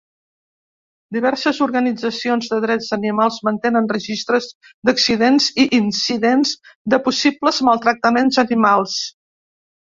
Diverses 1.17 1.59
organitzacions 1.65 2.47
de 2.53 2.57
drets 2.63 2.87
d'animals 2.93 3.37
mantenen 3.49 3.91
registres 3.93 4.49
d'accidents 4.91 5.51
i 5.67 5.69
incidents 5.81 6.57
de 6.95 7.03
possibles 7.11 7.65
maltractaments 7.71 8.45
animals. 8.49 9.01